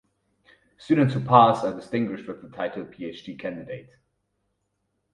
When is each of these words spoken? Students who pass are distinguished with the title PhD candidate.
Students 0.79 1.13
who 1.13 1.19
pass 1.23 1.63
are 1.63 1.75
distinguished 1.75 2.27
with 2.27 2.41
the 2.41 2.49
title 2.49 2.85
PhD 2.85 3.37
candidate. 3.39 3.91